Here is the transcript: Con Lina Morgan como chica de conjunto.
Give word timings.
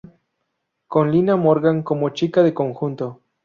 Con 0.87 1.11
Lina 1.11 1.35
Morgan 1.35 1.83
como 1.83 2.09
chica 2.09 2.41
de 2.41 2.55
conjunto. 2.55 3.21